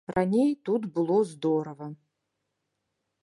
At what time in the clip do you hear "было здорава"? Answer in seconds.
0.95-1.87